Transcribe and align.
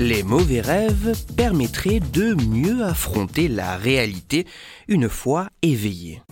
Les 0.00 0.22
mauvais 0.22 0.62
rêves 0.62 1.14
permettraient 1.36 2.00
de 2.00 2.32
mieux 2.32 2.82
affronter 2.82 3.48
la 3.48 3.76
réalité 3.76 4.46
une 4.88 5.10
fois 5.10 5.50
éveillé. 5.60 6.22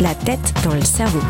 La 0.00 0.14
tête 0.14 0.54
dans 0.64 0.72
le 0.74 0.80
cerveau. 0.80 1.20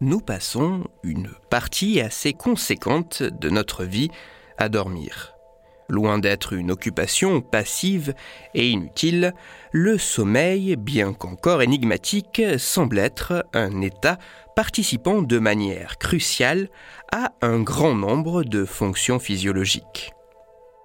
Nous 0.00 0.20
passons 0.20 0.84
une 1.02 1.30
partie 1.50 2.00
assez 2.00 2.32
conséquente 2.32 3.24
de 3.24 3.50
notre 3.50 3.82
vie 3.82 4.10
à 4.58 4.68
dormir. 4.68 5.34
Loin 5.90 6.18
d'être 6.20 6.52
une 6.52 6.70
occupation 6.70 7.40
passive 7.40 8.14
et 8.54 8.70
inutile, 8.70 9.34
le 9.72 9.98
sommeil, 9.98 10.76
bien 10.76 11.12
qu'encore 11.12 11.62
énigmatique, 11.62 12.40
semble 12.58 13.00
être 13.00 13.44
un 13.54 13.80
état 13.80 14.16
participant 14.54 15.20
de 15.20 15.40
manière 15.40 15.98
cruciale 15.98 16.68
à 17.10 17.32
un 17.42 17.60
grand 17.60 17.96
nombre 17.96 18.44
de 18.44 18.64
fonctions 18.64 19.18
physiologiques. 19.18 20.12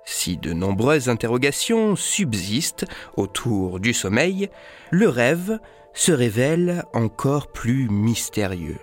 Si 0.06 0.38
de 0.38 0.54
nombreuses 0.54 1.08
interrogations 1.08 1.96
subsistent 1.96 2.86
autour 3.16 3.80
du 3.80 3.94
sommeil, 3.94 4.50
le 4.90 5.08
rêve 5.08 5.60
se 5.94 6.14
révèle 6.14 6.84
encore 6.94 7.52
plus 7.52 7.90
mystérieux. 7.90 8.80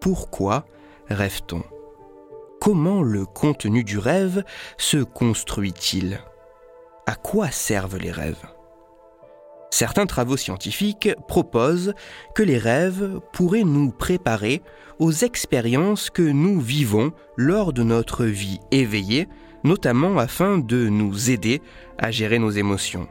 Pourquoi 0.00 0.64
rêve-t-on? 1.10 1.75
Comment 2.66 3.00
le 3.00 3.26
contenu 3.26 3.84
du 3.84 3.96
rêve 3.96 4.42
se 4.76 4.96
construit-il? 4.96 6.18
À 7.06 7.14
quoi 7.14 7.52
servent 7.52 7.96
les 7.96 8.10
rêves? 8.10 8.44
Certains 9.70 10.06
travaux 10.06 10.36
scientifiques 10.36 11.10
proposent 11.28 11.94
que 12.34 12.42
les 12.42 12.58
rêves 12.58 13.20
pourraient 13.32 13.62
nous 13.62 13.92
préparer 13.92 14.62
aux 14.98 15.12
expériences 15.12 16.10
que 16.10 16.22
nous 16.22 16.60
vivons 16.60 17.12
lors 17.36 17.72
de 17.72 17.84
notre 17.84 18.24
vie 18.24 18.58
éveillée, 18.72 19.28
notamment 19.62 20.18
afin 20.18 20.58
de 20.58 20.88
nous 20.88 21.30
aider 21.30 21.62
à 21.98 22.10
gérer 22.10 22.40
nos 22.40 22.50
émotions. 22.50 23.06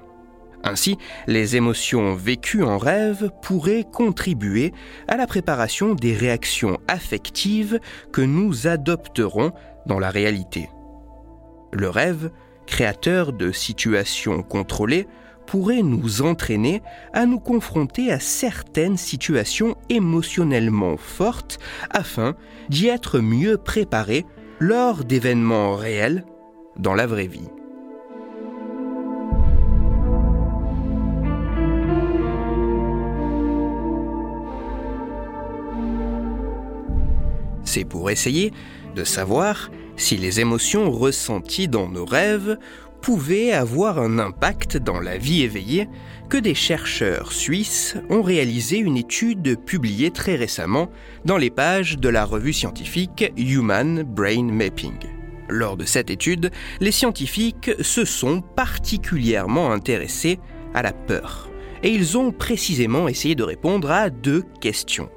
Ainsi, 0.68 0.98
les 1.28 1.56
émotions 1.56 2.16
vécues 2.16 2.64
en 2.64 2.80
rêve 2.80 3.30
pourraient 3.44 3.86
contribuer 3.90 4.74
à 5.08 5.16
la 5.16 5.28
préparation 5.28 5.94
des 5.94 6.16
réactions 6.16 6.80
affectives 6.88 7.80
que 8.12 8.22
nous 8.22 8.66
adopterons 8.66 9.52
dans 9.86 10.00
la 10.00 10.10
réalité. 10.10 10.70
Le 11.72 11.88
rêve, 11.90 12.32
créateur 12.66 13.32
de 13.32 13.52
situations 13.52 14.42
contrôlées, 14.42 15.08
pourrait 15.46 15.84
nous 15.84 16.24
entraîner 16.24 16.82
à 17.14 17.28
nous 17.28 17.40
confronter 17.40 18.12
à 18.12 18.20
certaines 18.20 18.98
situations 18.98 19.76
émotionnellement 19.90 20.98
fortes 20.98 21.60
afin 21.92 22.36
d'y 22.70 22.88
être 22.88 23.20
mieux 23.20 23.58
préparés 23.58 24.26
lors 24.60 25.04
d'événements 25.04 25.76
réels 25.76 26.26
dans 26.78 26.96
la 26.96 27.06
vraie 27.06 27.28
vie. 27.28 27.50
C'est 37.76 37.84
pour 37.84 38.10
essayer 38.10 38.54
de 38.96 39.04
savoir 39.04 39.70
si 39.98 40.16
les 40.16 40.40
émotions 40.40 40.90
ressenties 40.92 41.68
dans 41.68 41.90
nos 41.90 42.06
rêves 42.06 42.58
pouvaient 43.02 43.52
avoir 43.52 44.00
un 44.00 44.18
impact 44.18 44.78
dans 44.78 45.02
la 45.02 45.18
vie 45.18 45.44
éveillée 45.44 45.90
que 46.30 46.38
des 46.38 46.56
chercheurs 46.56 47.34
suisses 47.34 47.98
ont 48.10 48.22
réalisé 48.22 48.78
une 48.78 48.96
étude 48.96 49.60
publiée 49.66 50.12
très 50.12 50.36
récemment 50.36 50.90
dans 51.26 51.36
les 51.36 51.50
pages 51.50 51.98
de 51.98 52.08
la 52.08 52.24
revue 52.24 52.54
scientifique 52.54 53.30
Human 53.36 54.04
Brain 54.04 54.46
Mapping. 54.46 54.96
Lors 55.50 55.76
de 55.76 55.84
cette 55.84 56.10
étude, 56.10 56.52
les 56.80 56.94
scientifiques 56.94 57.72
se 57.82 58.06
sont 58.06 58.40
particulièrement 58.40 59.74
intéressés 59.74 60.40
à 60.74 60.82
la 60.82 60.94
peur. 60.94 61.50
Et 61.84 61.90
ils 61.90 62.18
ont 62.18 62.32
précisément 62.32 63.10
essayé 63.10 63.36
de 63.36 63.44
répondre 63.44 63.92
à 63.92 64.10
deux 64.10 64.46
questions. 64.62 65.10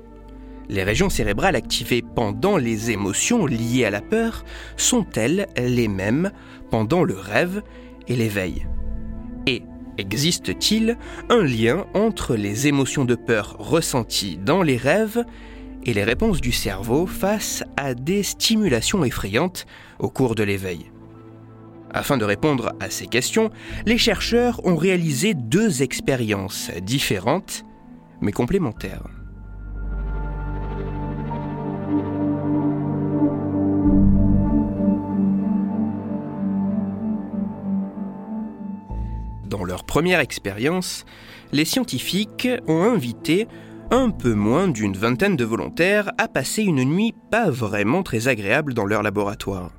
Les 0.70 0.82
régions 0.84 1.08
cérébrales 1.08 1.56
activées 1.56 2.02
pendant 2.02 2.58
les 2.58 2.90
émotions 2.90 3.46
liées 3.46 3.86
à 3.86 3.90
la 3.90 4.02
peur 4.02 4.44
sont-elles 4.76 5.46
les 5.56 5.88
mêmes 5.88 6.30
pendant 6.70 7.04
le 7.04 7.14
rêve 7.14 7.62
et 8.06 8.16
l'éveil? 8.16 8.66
Et 9.46 9.62
existe-t-il 9.96 10.98
un 11.30 11.42
lien 11.42 11.86
entre 11.94 12.36
les 12.36 12.66
émotions 12.66 13.06
de 13.06 13.14
peur 13.14 13.56
ressenties 13.58 14.36
dans 14.36 14.62
les 14.62 14.76
rêves 14.76 15.24
et 15.84 15.94
les 15.94 16.04
réponses 16.04 16.42
du 16.42 16.52
cerveau 16.52 17.06
face 17.06 17.64
à 17.78 17.94
des 17.94 18.22
stimulations 18.22 19.04
effrayantes 19.04 19.64
au 19.98 20.10
cours 20.10 20.34
de 20.34 20.42
l'éveil? 20.42 20.90
Afin 21.90 22.18
de 22.18 22.26
répondre 22.26 22.74
à 22.80 22.90
ces 22.90 23.06
questions, 23.06 23.50
les 23.86 23.96
chercheurs 23.96 24.60
ont 24.66 24.76
réalisé 24.76 25.32
deux 25.32 25.82
expériences 25.82 26.70
différentes 26.82 27.64
mais 28.20 28.32
complémentaires. 28.32 29.04
Dans 39.48 39.64
leur 39.64 39.84
première 39.84 40.20
expérience, 40.20 41.06
les 41.53 41.64
scientifiques 41.64 42.48
ont 42.66 42.82
invité 42.82 43.48
un 43.91 44.10
peu 44.10 44.34
moins 44.34 44.69
d'une 44.69 44.94
vingtaine 44.94 45.36
de 45.36 45.44
volontaires 45.44 46.10
à 46.19 46.28
passer 46.28 46.62
une 46.62 46.84
nuit 46.84 47.14
pas 47.31 47.48
vraiment 47.48 48.03
très 48.03 48.28
agréable 48.28 48.75
dans 48.75 48.84
leur 48.84 49.03
laboratoire. 49.03 49.70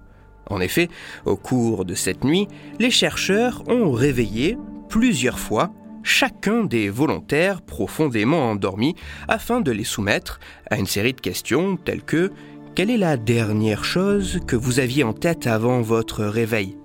En 0.50 0.60
effet, 0.60 0.90
au 1.26 1.38
cours 1.38 1.86
de 1.86 1.94
cette 1.94 2.24
nuit, 2.24 2.48
les 2.80 2.90
chercheurs 2.90 3.64
ont 3.68 3.92
réveillé 3.92 4.58
plusieurs 4.90 5.38
fois 5.38 5.72
chacun 6.02 6.64
des 6.64 6.90
volontaires 6.90 7.62
profondément 7.62 8.50
endormis 8.50 8.96
afin 9.28 9.62
de 9.62 9.72
les 9.72 9.84
soumettre 9.84 10.40
à 10.72 10.78
une 10.78 10.88
série 10.88 11.14
de 11.14 11.22
questions 11.22 11.78
telles 11.78 12.04
que 12.04 12.32
quelle 12.74 12.90
est 12.90 12.98
la 12.98 13.18
dernière 13.18 13.84
chose 13.84 14.40
que 14.48 14.56
vous 14.56 14.80
aviez 14.80 15.04
en 15.04 15.14
tête 15.14 15.46
avant 15.46 15.82
votre 15.82 16.24
réveil? 16.24 16.79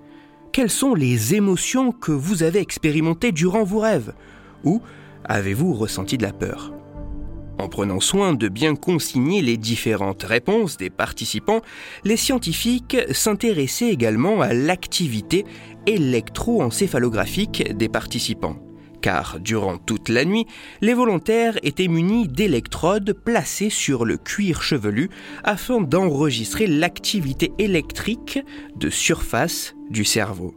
Quelles 0.55 0.69
sont 0.69 0.95
les 0.95 1.35
émotions 1.35 1.91
que 1.91 2.13
vous 2.13 2.41
avez 2.41 2.59
expérimentées 2.59 3.33
durant 3.33 3.65
vos 3.65 3.79
rêves 3.79 4.13
Ou 4.63 4.81
avez-vous 5.25 5.73
ressenti 5.73 6.17
de 6.17 6.23
la 6.23 6.31
peur 6.31 6.71
en 7.57 7.67
prenant 7.69 8.01
soin 8.01 8.33
de 8.33 8.47
bien 8.49 8.75
consigner 8.75 9.41
les 9.41 9.55
différentes 9.55 10.23
réponses 10.23 10.75
des 10.75 10.89
participants, 10.89 11.61
les 12.03 12.17
scientifiques 12.17 12.97
s'intéressaient 13.11 13.91
également 13.91 14.41
à 14.41 14.53
l'activité 14.53 15.45
électroencéphalographique 15.87 17.75
des 17.75 17.87
participants 17.87 18.57
car 19.01 19.39
durant 19.39 19.77
toute 19.77 20.09
la 20.09 20.25
nuit, 20.25 20.45
les 20.81 20.93
volontaires 20.93 21.57
étaient 21.63 21.87
munis 21.87 22.27
d'électrodes 22.27 23.13
placées 23.13 23.69
sur 23.69 24.05
le 24.05 24.17
cuir 24.17 24.61
chevelu 24.61 25.09
afin 25.43 25.81
d'enregistrer 25.81 26.67
l'activité 26.67 27.51
électrique 27.57 28.39
de 28.75 28.89
surface 28.89 29.75
du 29.89 30.05
cerveau. 30.05 30.55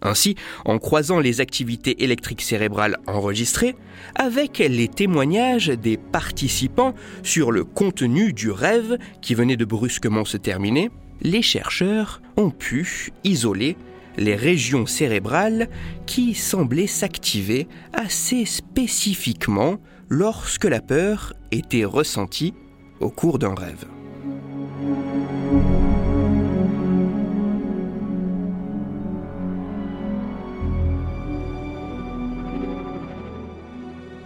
Ainsi, 0.00 0.36
en 0.64 0.78
croisant 0.78 1.20
les 1.20 1.40
activités 1.40 2.04
électriques 2.04 2.42
cérébrales 2.42 2.98
enregistrées 3.06 3.74
avec 4.14 4.58
les 4.58 4.88
témoignages 4.88 5.68
des 5.68 5.96
participants 5.96 6.94
sur 7.22 7.50
le 7.50 7.64
contenu 7.64 8.32
du 8.32 8.50
rêve 8.50 8.98
qui 9.22 9.34
venait 9.34 9.56
de 9.56 9.64
brusquement 9.64 10.24
se 10.24 10.36
terminer, 10.36 10.90
les 11.20 11.42
chercheurs 11.42 12.22
ont 12.36 12.50
pu 12.50 13.10
isoler 13.24 13.76
les 14.16 14.34
régions 14.34 14.86
cérébrales 14.86 15.68
qui 16.06 16.34
semblaient 16.34 16.86
s'activer 16.86 17.68
assez 17.92 18.44
spécifiquement 18.44 19.78
lorsque 20.08 20.64
la 20.64 20.80
peur 20.80 21.34
était 21.52 21.84
ressentie 21.84 22.54
au 23.00 23.10
cours 23.10 23.38
d'un 23.38 23.54
rêve. 23.54 23.84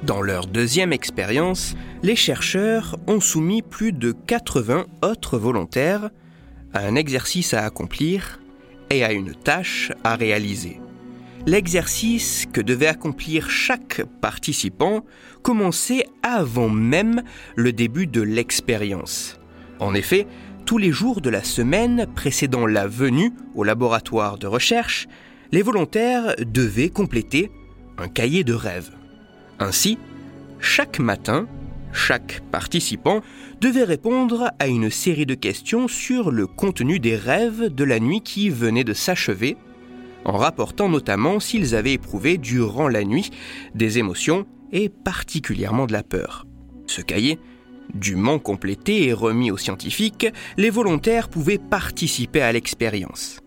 Dans 0.02 0.20
leur 0.20 0.46
deuxième 0.48 0.92
expérience, 0.92 1.76
les 2.02 2.16
chercheurs 2.16 2.96
ont 3.06 3.20
soumis 3.20 3.62
plus 3.62 3.92
de 3.92 4.10
80 4.10 4.86
autres 5.00 5.38
volontaires 5.38 6.10
à 6.74 6.80
un 6.80 6.96
exercice 6.96 7.54
à 7.54 7.64
accomplir 7.64 8.41
et 8.92 9.04
à 9.04 9.12
une 9.12 9.34
tâche 9.34 9.92
à 10.04 10.16
réaliser. 10.16 10.80
L'exercice 11.46 12.46
que 12.52 12.60
devait 12.60 12.86
accomplir 12.86 13.50
chaque 13.50 14.02
participant 14.20 15.04
commençait 15.42 16.06
avant 16.22 16.68
même 16.68 17.22
le 17.56 17.72
début 17.72 18.06
de 18.06 18.20
l'expérience. 18.20 19.40
En 19.80 19.94
effet, 19.94 20.26
tous 20.66 20.78
les 20.78 20.92
jours 20.92 21.20
de 21.20 21.30
la 21.30 21.42
semaine 21.42 22.06
précédant 22.14 22.66
la 22.66 22.86
venue 22.86 23.32
au 23.56 23.64
laboratoire 23.64 24.38
de 24.38 24.46
recherche, 24.46 25.08
les 25.50 25.62
volontaires 25.62 26.36
devaient 26.38 26.90
compléter 26.90 27.50
un 27.98 28.08
cahier 28.08 28.44
de 28.44 28.54
rêves. 28.54 28.92
Ainsi, 29.58 29.98
chaque 30.60 31.00
matin, 31.00 31.48
chaque 31.92 32.40
participant 32.50 33.20
devait 33.60 33.84
répondre 33.84 34.50
à 34.58 34.66
une 34.66 34.90
série 34.90 35.26
de 35.26 35.34
questions 35.34 35.88
sur 35.88 36.30
le 36.30 36.46
contenu 36.46 36.98
des 36.98 37.16
rêves 37.16 37.72
de 37.72 37.84
la 37.84 38.00
nuit 38.00 38.22
qui 38.22 38.48
venait 38.50 38.84
de 38.84 38.94
s'achever, 38.94 39.56
en 40.24 40.36
rapportant 40.36 40.88
notamment 40.88 41.40
s'ils 41.40 41.74
avaient 41.74 41.92
éprouvé 41.92 42.38
durant 42.38 42.88
la 42.88 43.04
nuit 43.04 43.30
des 43.74 43.98
émotions 43.98 44.46
et 44.72 44.88
particulièrement 44.88 45.86
de 45.86 45.92
la 45.92 46.02
peur. 46.02 46.46
Ce 46.86 47.02
cahier, 47.02 47.38
dûment 47.94 48.38
complété 48.38 49.06
et 49.06 49.12
remis 49.12 49.50
aux 49.50 49.58
scientifiques, 49.58 50.26
les 50.56 50.70
volontaires 50.70 51.28
pouvaient 51.28 51.58
participer 51.58 52.40
à 52.40 52.52
l'expérience. 52.52 53.40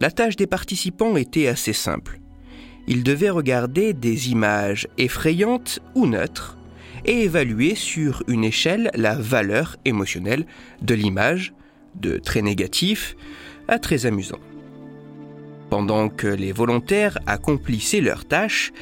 La 0.00 0.10
tâche 0.10 0.36
des 0.36 0.46
participants 0.46 1.16
était 1.16 1.48
assez 1.48 1.72
simple. 1.72 2.20
Ils 2.88 3.04
devaient 3.04 3.30
regarder 3.30 3.92
des 3.92 4.30
images 4.30 4.88
effrayantes 4.98 5.80
ou 5.94 6.06
neutres 6.06 6.58
et 7.04 7.22
évaluer 7.24 7.74
sur 7.74 8.22
une 8.28 8.44
échelle 8.44 8.90
la 8.94 9.14
valeur 9.14 9.76
émotionnelle 9.84 10.46
de 10.80 10.94
l'image, 10.94 11.52
de 11.94 12.18
très 12.18 12.42
négatif 12.42 13.16
à 13.68 13.78
très 13.78 14.06
amusant. 14.06 14.40
Pendant 15.70 16.08
que 16.08 16.26
les 16.26 16.52
volontaires 16.52 17.18
accomplissaient 17.26 18.02
leurs 18.02 18.26
tâches, 18.26 18.72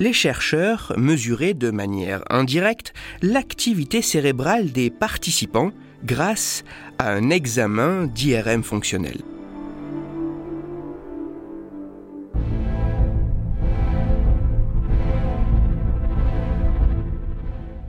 les 0.00 0.12
chercheurs 0.12 0.92
mesuraient 0.96 1.54
de 1.54 1.70
manière 1.70 2.24
indirecte 2.28 2.92
l'activité 3.22 4.02
cérébrale 4.02 4.72
des 4.72 4.90
participants 4.90 5.70
grâce 6.04 6.64
à 6.98 7.12
un 7.12 7.30
examen 7.30 8.06
d'IRM 8.06 8.62
fonctionnel. 8.62 9.18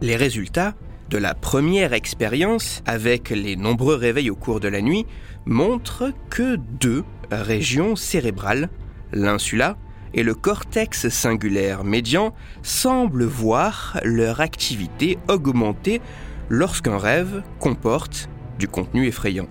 Les 0.02 0.16
résultats 0.16 0.74
de 1.12 1.20
la 1.20 1.36
première 1.36 1.94
expérience 1.94 2.82
avec 2.88 3.30
les 3.30 3.56
nombreux 3.56 3.94
réveils 3.94 4.32
au 4.32 4.36
cours 4.36 4.60
de 4.60 4.68
la 4.68 4.82
nuit 4.82 5.06
montrent 5.46 6.12
que 6.32 6.56
deux 6.56 7.04
régions 7.30 7.96
cérébrales, 7.96 8.70
l'insula 9.14 9.78
et 10.16 10.24
le 10.24 10.34
cortex 10.34 11.10
singulaire 11.10 11.84
médian, 11.84 12.34
semblent 12.64 13.26
voir 13.26 14.00
leur 14.04 14.42
activité 14.42 15.20
augmenter 15.28 16.02
lorsqu'un 16.50 16.98
rêve 16.98 17.44
comporte 17.60 18.28
du 18.58 18.68
contenu 18.68 19.06
effrayant. 19.06 19.48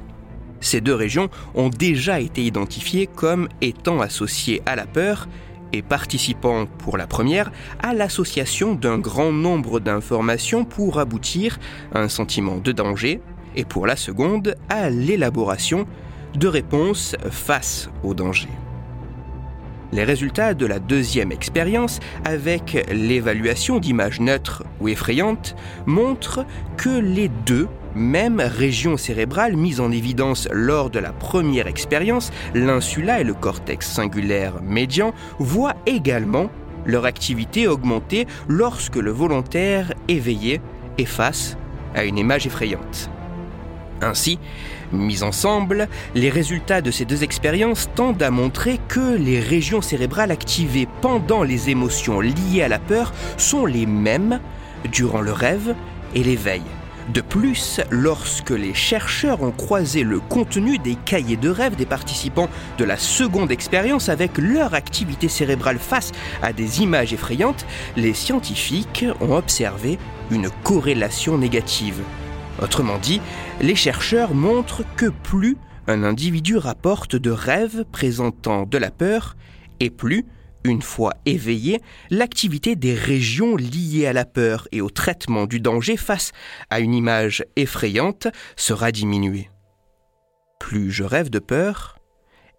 Ces 0.60 0.80
deux 0.80 0.96
régions 0.96 1.30
ont 1.54 1.68
déjà 1.68 2.18
été 2.18 2.44
identifiées 2.44 3.06
comme 3.06 3.48
étant 3.60 4.00
associées 4.00 4.62
à 4.66 4.74
la 4.74 4.86
peur 4.86 5.28
et 5.72 5.82
participant 5.82 6.66
pour 6.66 6.96
la 6.96 7.06
première 7.06 7.50
à 7.82 7.94
l'association 7.94 8.74
d'un 8.74 8.98
grand 8.98 9.32
nombre 9.32 9.80
d'informations 9.80 10.64
pour 10.64 10.98
aboutir 10.98 11.58
à 11.94 12.00
un 12.00 12.08
sentiment 12.08 12.56
de 12.56 12.72
danger 12.72 13.20
et 13.56 13.64
pour 13.64 13.86
la 13.86 13.96
seconde 13.96 14.56
à 14.68 14.90
l'élaboration 14.90 15.86
de 16.34 16.48
réponses 16.48 17.16
face 17.30 17.90
au 18.02 18.14
danger. 18.14 18.48
Les 19.92 20.04
résultats 20.04 20.54
de 20.54 20.66
la 20.66 20.78
deuxième 20.78 21.32
expérience, 21.32 21.98
avec 22.24 22.86
l'évaluation 22.92 23.80
d'images 23.80 24.20
neutres 24.20 24.62
ou 24.80 24.88
effrayantes, 24.88 25.56
montrent 25.84 26.46
que 26.76 27.00
les 27.00 27.28
deux 27.28 27.66
mêmes 27.94 28.40
régions 28.40 28.96
cérébrales 28.96 29.56
mises 29.56 29.80
en 29.80 29.90
évidence 29.90 30.48
lors 30.52 30.90
de 30.90 30.98
la 30.98 31.12
première 31.12 31.66
expérience, 31.66 32.30
l'insula 32.54 33.20
et 33.20 33.24
le 33.24 33.34
cortex 33.34 33.88
singulaire 33.90 34.62
médian, 34.62 35.12
voient 35.38 35.76
également 35.86 36.50
leur 36.86 37.04
activité 37.04 37.68
augmenter 37.68 38.26
lorsque 38.48 38.96
le 38.96 39.10
volontaire 39.10 39.92
éveillé 40.08 40.60
est 40.98 41.04
face 41.04 41.56
à 41.94 42.04
une 42.04 42.18
image 42.18 42.46
effrayante. 42.46 43.10
Ainsi, 44.02 44.38
mis 44.92 45.22
ensemble, 45.22 45.88
les 46.14 46.30
résultats 46.30 46.80
de 46.80 46.90
ces 46.90 47.04
deux 47.04 47.22
expériences 47.22 47.88
tendent 47.94 48.22
à 48.22 48.30
montrer 48.30 48.80
que 48.88 49.16
les 49.16 49.40
régions 49.40 49.82
cérébrales 49.82 50.30
activées 50.30 50.88
pendant 51.00 51.42
les 51.42 51.70
émotions 51.70 52.20
liées 52.20 52.62
à 52.62 52.68
la 52.68 52.78
peur 52.78 53.12
sont 53.36 53.66
les 53.66 53.86
mêmes 53.86 54.40
durant 54.90 55.20
le 55.20 55.32
rêve 55.32 55.74
et 56.14 56.22
l'éveil. 56.22 56.62
De 57.12 57.22
plus, 57.22 57.80
lorsque 57.90 58.50
les 58.50 58.72
chercheurs 58.72 59.42
ont 59.42 59.50
croisé 59.50 60.04
le 60.04 60.20
contenu 60.20 60.78
des 60.78 60.94
cahiers 60.94 61.36
de 61.36 61.48
rêve 61.48 61.74
des 61.74 61.86
participants 61.86 62.48
de 62.78 62.84
la 62.84 62.96
seconde 62.96 63.50
expérience 63.50 64.08
avec 64.08 64.38
leur 64.38 64.74
activité 64.74 65.26
cérébrale 65.26 65.78
face 65.78 66.12
à 66.40 66.52
des 66.52 66.82
images 66.82 67.12
effrayantes, 67.12 67.66
les 67.96 68.14
scientifiques 68.14 69.04
ont 69.20 69.34
observé 69.34 69.98
une 70.30 70.50
corrélation 70.62 71.36
négative. 71.36 72.00
Autrement 72.62 72.98
dit, 72.98 73.20
les 73.60 73.74
chercheurs 73.74 74.32
montrent 74.32 74.84
que 74.96 75.06
plus 75.06 75.56
un 75.88 76.04
individu 76.04 76.58
rapporte 76.58 77.16
de 77.16 77.32
rêves 77.32 77.84
présentant 77.90 78.66
de 78.66 78.78
la 78.78 78.92
peur, 78.92 79.34
et 79.80 79.90
plus, 79.90 80.26
une 80.64 80.82
fois 80.82 81.14
éveillé, 81.26 81.80
l'activité 82.10 82.76
des 82.76 82.94
régions 82.94 83.56
liées 83.56 84.06
à 84.06 84.12
la 84.12 84.24
peur 84.24 84.68
et 84.72 84.80
au 84.80 84.90
traitement 84.90 85.46
du 85.46 85.60
danger 85.60 85.96
face 85.96 86.32
à 86.68 86.80
une 86.80 86.94
image 86.94 87.44
effrayante 87.56 88.28
sera 88.56 88.92
diminuée. 88.92 89.50
Plus 90.58 90.90
je 90.90 91.04
rêve 91.04 91.30
de 91.30 91.38
peur, 91.38 91.98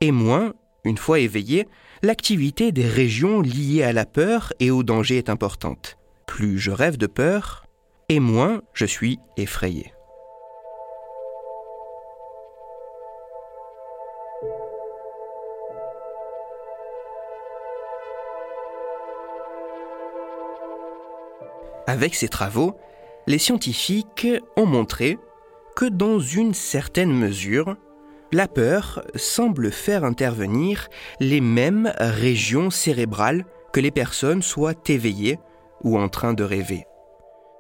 et 0.02 0.12
moins, 0.12 0.54
une 0.84 0.98
fois 0.98 1.20
éveillé, 1.20 1.68
l'activité 2.02 2.72
des 2.72 2.88
régions 2.88 3.42
liées 3.42 3.84
à 3.84 3.94
la 3.94 4.06
peur 4.06 4.52
et 4.60 4.72
au 4.72 4.84
danger 4.84 5.18
est 5.18 5.30
importante. 5.30 5.98
Plus 6.26 6.58
je 6.58 6.72
rêve 6.72 6.98
de 6.98 7.08
peur, 7.08 7.66
et 8.10 8.20
moins 8.20 8.62
je 8.74 8.86
suis 8.86 9.20
effrayé. 9.38 9.94
Avec 21.92 22.16
ces 22.16 22.30
travaux, 22.30 22.80
les 23.28 23.38
scientifiques 23.38 24.26
ont 24.56 24.66
montré 24.66 25.20
que 25.76 25.84
dans 25.84 26.22
une 26.22 26.54
certaine 26.54 27.12
mesure, 27.12 27.76
la 28.32 28.48
peur 28.48 29.04
semble 29.16 29.74
faire 29.74 30.06
intervenir 30.06 30.88
les 31.20 31.42
mêmes 31.42 31.92
régions 32.00 32.70
cérébrales 32.70 33.44
que 33.74 33.82
les 33.82 33.92
personnes 33.92 34.42
soient 34.42 34.82
éveillées 34.88 35.38
ou 35.84 36.00
en 36.00 36.08
train 36.08 36.34
de 36.34 36.46
rêver. 36.46 36.86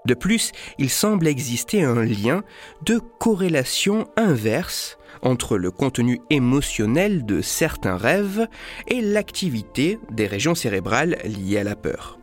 De 0.05 0.13
plus, 0.13 0.53
il 0.77 0.89
semble 0.89 1.27
exister 1.27 1.83
un 1.83 2.05
lien 2.05 2.41
de 2.85 2.99
corrélation 3.19 4.07
inverse 4.15 4.97
entre 5.23 5.57
le 5.57 5.71
contenu 5.71 6.21
émotionnel 6.29 7.25
de 7.25 7.41
certains 7.41 7.97
rêves 7.97 8.47
et 8.87 9.01
l'activité 9.01 9.99
des 10.09 10.25
régions 10.25 10.55
cérébrales 10.55 11.17
liées 11.25 11.57
à 11.57 11.65
la 11.65 11.75
peur. 11.75 12.20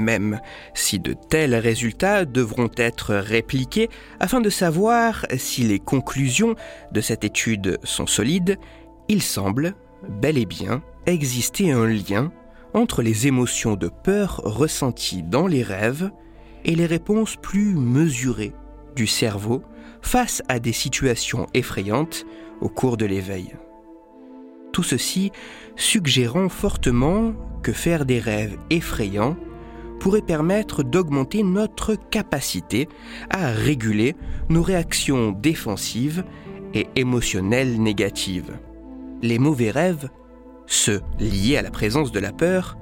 Même 0.00 0.40
si 0.72 0.98
de 0.98 1.12
tels 1.12 1.54
résultats 1.54 2.24
devront 2.24 2.70
être 2.76 3.14
répliqués 3.14 3.90
afin 4.18 4.40
de 4.40 4.48
savoir 4.48 5.26
si 5.36 5.62
les 5.62 5.78
conclusions 5.78 6.54
de 6.90 7.00
cette 7.02 7.22
étude 7.22 7.78
sont 7.84 8.06
solides, 8.06 8.58
il 9.08 9.20
semble 9.22 9.74
bel 10.08 10.38
et 10.38 10.46
bien 10.46 10.82
exister 11.04 11.70
un 11.70 11.86
lien 11.86 12.32
entre 12.72 13.02
les 13.02 13.26
émotions 13.26 13.74
de 13.74 13.88
peur 13.88 14.40
ressenties 14.44 15.22
dans 15.22 15.46
les 15.46 15.62
rêves 15.62 16.10
et 16.64 16.74
les 16.74 16.86
réponses 16.86 17.36
plus 17.36 17.74
mesurées 17.74 18.54
du 18.96 19.06
cerveau 19.06 19.62
face 20.00 20.42
à 20.48 20.60
des 20.60 20.72
situations 20.72 21.46
effrayantes 21.52 22.24
au 22.62 22.68
cours 22.68 22.96
de 22.96 23.04
l'éveil. 23.06 23.54
Tout 24.72 24.82
ceci 24.82 25.30
suggérant 25.76 26.48
fortement 26.48 27.34
que 27.62 27.72
faire 27.72 28.06
des 28.06 28.18
rêves 28.18 28.56
effrayants 28.70 29.36
pourrait 30.00 30.22
permettre 30.22 30.82
d'augmenter 30.82 31.44
notre 31.44 31.94
capacité 31.94 32.88
à 33.30 33.50
réguler 33.52 34.16
nos 34.48 34.62
réactions 34.62 35.30
défensives 35.30 36.24
et 36.74 36.88
émotionnelles 36.96 37.80
négatives. 37.80 38.58
Les 39.22 39.38
mauvais 39.38 39.70
rêves 39.70 40.08
ceux 40.70 41.02
liés 41.18 41.56
à 41.56 41.62
la 41.62 41.70
présence 41.70 42.12
de 42.12 42.20
la 42.20 42.32
peur, 42.32 42.78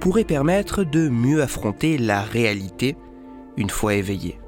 pourraient 0.00 0.24
permettre 0.24 0.84
de 0.84 1.08
mieux 1.08 1.42
affronter 1.42 1.98
la 1.98 2.22
réalité 2.22 2.96
une 3.56 3.68
fois 3.68 3.94
éveillé. 3.94 4.40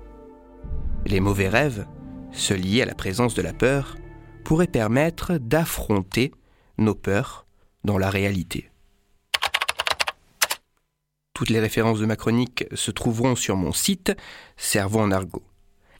Les 1.04 1.20
mauvais 1.20 1.48
rêves, 1.48 1.86
ceux 2.30 2.54
liés 2.54 2.82
à 2.82 2.86
la 2.86 2.94
présence 2.94 3.34
de 3.34 3.42
la 3.42 3.52
peur, 3.52 3.96
pourrait 4.44 4.68
permettre 4.68 5.38
d'affronter 5.38 6.32
nos 6.78 6.94
peurs 6.94 7.46
dans 7.82 7.98
la 7.98 8.10
réalité. 8.10 8.70
Toutes 11.34 11.50
les 11.50 11.58
références 11.58 11.98
de 11.98 12.06
ma 12.06 12.14
chronique 12.14 12.64
se 12.74 12.92
trouveront 12.92 13.34
sur 13.34 13.56
mon 13.56 13.72
site 13.72 14.12
Cerveau 14.56 15.00
en 15.00 15.10
argot. 15.10 15.42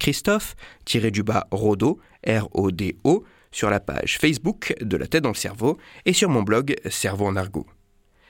Christophe-Rodo, 0.00 1.98
R-O-D-O, 2.26 3.24
sur 3.50 3.70
la 3.70 3.80
page 3.80 4.18
Facebook 4.18 4.74
de 4.80 4.96
La 4.96 5.06
tête 5.06 5.22
dans 5.22 5.30
le 5.30 5.34
cerveau 5.34 5.78
et 6.06 6.12
sur 6.12 6.28
mon 6.28 6.42
blog 6.42 6.76
Cerveau 6.88 7.26
en 7.26 7.36
argot. 7.36 7.66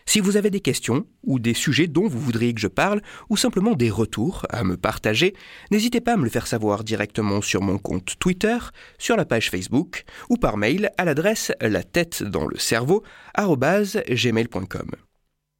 Si 0.06 0.20
vous 0.20 0.36
avez 0.36 0.50
des 0.50 0.60
questions 0.60 1.06
ou 1.24 1.38
des 1.38 1.54
sujets 1.54 1.86
dont 1.86 2.08
vous 2.08 2.18
voudriez 2.18 2.54
que 2.54 2.60
je 2.60 2.68
parle 2.68 3.02
ou 3.30 3.36
simplement 3.36 3.74
des 3.74 3.90
retours 3.90 4.46
à 4.50 4.64
me 4.64 4.76
partager, 4.76 5.34
n'hésitez 5.70 6.00
pas 6.00 6.14
à 6.14 6.16
me 6.16 6.24
le 6.24 6.30
faire 6.30 6.46
savoir 6.46 6.84
directement 6.84 7.40
sur 7.40 7.62
mon 7.62 7.78
compte 7.78 8.16
Twitter, 8.18 8.58
sur 8.98 9.16
la 9.16 9.24
page 9.24 9.50
Facebook 9.50 10.04
ou 10.28 10.36
par 10.36 10.56
mail 10.56 10.90
à 10.98 11.04
l'adresse 11.04 11.52
la 11.60 11.82
tête 11.82 12.22
dans 12.22 12.46
le 12.46 12.58
cerveau 12.58 13.02
gmail.com. 13.38 14.90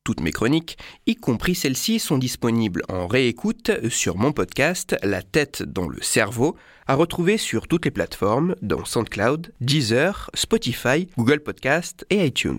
Toutes 0.04 0.20
mes 0.20 0.32
chroniques, 0.32 0.78
y 1.06 1.14
compris 1.14 1.54
celles-ci, 1.54 2.00
sont 2.00 2.18
disponibles 2.18 2.82
en 2.88 3.06
réécoute 3.06 3.70
sur 3.88 4.16
mon 4.16 4.32
podcast 4.32 4.96
La 5.04 5.22
tête 5.22 5.62
dans 5.62 5.88
le 5.88 6.02
cerveau, 6.02 6.56
à 6.88 6.96
retrouver 6.96 7.38
sur 7.38 7.68
toutes 7.68 7.84
les 7.84 7.92
plateformes, 7.92 8.56
dont 8.62 8.84
SoundCloud, 8.84 9.52
Deezer, 9.60 10.28
Spotify, 10.34 11.08
Google 11.16 11.38
Podcast 11.40 12.04
et 12.10 12.26
iTunes. 12.26 12.58